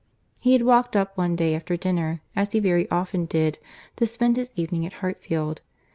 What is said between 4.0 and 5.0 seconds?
spend his evening at